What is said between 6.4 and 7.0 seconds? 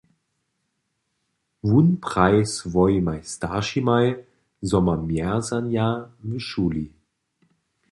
šuli.